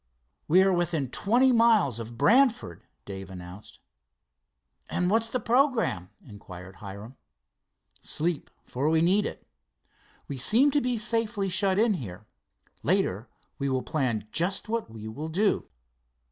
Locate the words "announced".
3.29-3.77